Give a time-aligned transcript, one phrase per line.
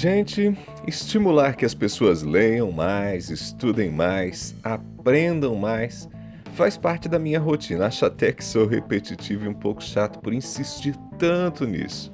[0.00, 6.08] Gente, estimular que as pessoas leiam mais, estudem mais, aprendam mais,
[6.52, 7.86] faz parte da minha rotina.
[7.86, 12.12] Acho até que sou repetitivo e um pouco chato por insistir tanto nisso.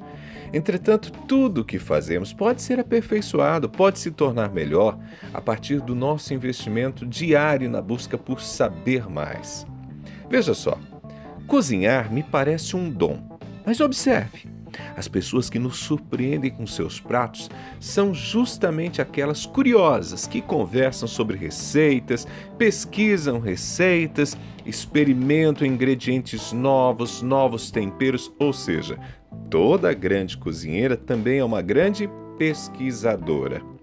[0.51, 4.99] Entretanto, tudo o que fazemos pode ser aperfeiçoado, pode se tornar melhor
[5.35, 9.67] a partir do nosso investimento diário na busca por saber mais.
[10.31, 10.79] Veja só,
[11.47, 14.54] cozinhar me parece um dom, mas observe.
[14.97, 21.37] As pessoas que nos surpreendem com seus pratos são justamente aquelas curiosas que conversam sobre
[21.37, 28.99] receitas, pesquisam receitas, experimentam ingredientes novos, novos temperos, ou seja,
[29.51, 33.74] toda grande cozinheira também é uma grande pesquisadora.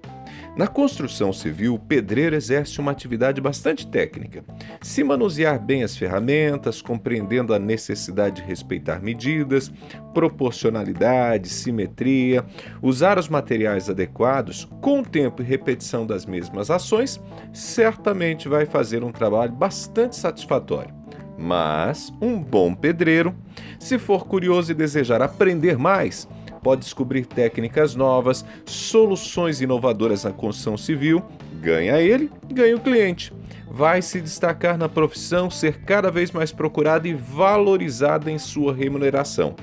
[0.54, 4.44] Na construção civil, o pedreiro exerce uma atividade bastante técnica.
[4.82, 9.72] Se manusear bem as ferramentas, compreendendo a necessidade de respeitar medidas,
[10.14, 12.44] proporcionalidade, simetria,
[12.82, 17.20] usar os materiais adequados, com tempo e repetição das mesmas ações,
[17.53, 20.94] certamente vai fazer um trabalho bastante satisfatório.
[21.38, 23.34] Mas um bom pedreiro,
[23.80, 26.28] se for curioso e desejar aprender mais,
[26.62, 31.23] pode descobrir técnicas novas, soluções inovadoras na construção civil,
[31.62, 33.34] ganha ele, ganha o cliente.
[33.70, 39.56] Vai se destacar na profissão, ser cada vez mais procurado e valorizado em sua remuneração.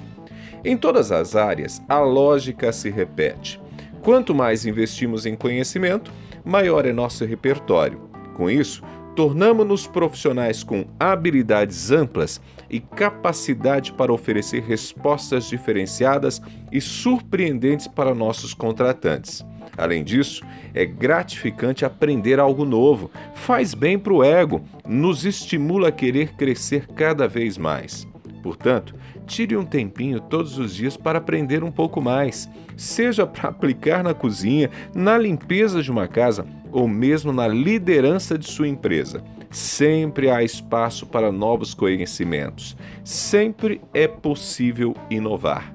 [0.65, 3.61] Em todas as áreas, a lógica se repete.
[4.03, 6.11] Quanto mais investimos em conhecimento,
[6.45, 8.09] maior é nosso repertório.
[8.35, 8.83] Com isso,
[9.19, 18.55] tornamos-nos profissionais com habilidades amplas e capacidade para oferecer respostas diferenciadas e surpreendentes para nossos
[18.55, 19.45] contratantes.
[19.77, 25.93] Além disso, é gratificante aprender algo novo, faz bem para o ego, nos estimula a
[25.93, 28.08] querer crescer cada vez mais.
[28.39, 28.94] Portanto,
[29.27, 34.14] tire um tempinho todos os dias para aprender um pouco mais, seja para aplicar na
[34.14, 39.22] cozinha, na limpeza de uma casa ou mesmo na liderança de sua empresa.
[39.50, 42.77] Sempre há espaço para novos conhecimentos.
[43.03, 45.75] Sempre é possível inovar.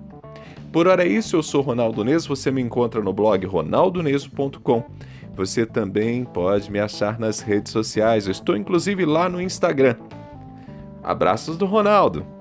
[0.72, 4.84] Por hora é isso, eu sou Ronaldo Neso, você me encontra no blog ronaldoneso.com.
[5.35, 9.96] Você também pode me achar nas redes sociais, eu estou inclusive lá no Instagram.
[11.03, 12.33] Abraços do Ronaldo!